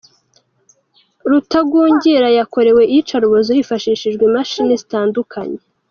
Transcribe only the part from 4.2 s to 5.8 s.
imashini zitandukanye.